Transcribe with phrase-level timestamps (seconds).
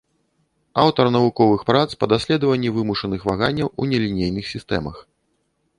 [0.83, 4.95] Аўтар навуковых прац па даследаванні вымушаных ваганняў у нелінейных сістэмах.